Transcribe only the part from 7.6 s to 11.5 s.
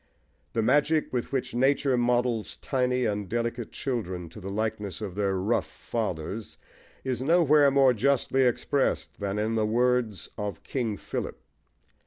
more justly expressed than in the words of King Philip.